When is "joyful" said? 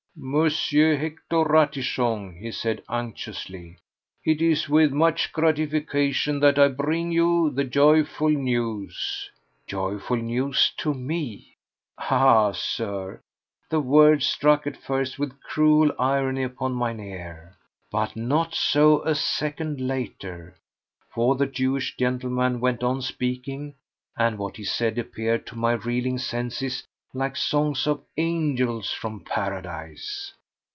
7.63-8.29, 9.65-10.17